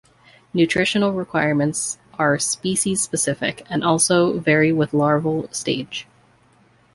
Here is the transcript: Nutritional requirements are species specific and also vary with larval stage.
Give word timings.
Nutritional 0.51 1.13
requirements 1.13 1.99
are 2.17 2.39
species 2.39 3.03
specific 3.03 3.61
and 3.69 3.83
also 3.83 4.39
vary 4.39 4.73
with 4.73 4.95
larval 4.95 5.47
stage. 5.51 6.07